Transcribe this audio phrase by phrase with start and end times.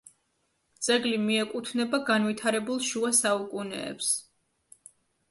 [0.85, 4.09] ძეგლი მიეკუთვნება განვითარებულ შუა საუკუნეებს.